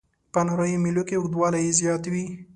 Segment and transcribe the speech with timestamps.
[0.33, 2.25] په نریو میلو کې اوږدوالی یې زیات وي.